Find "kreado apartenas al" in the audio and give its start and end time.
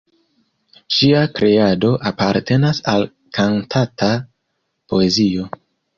1.39-3.05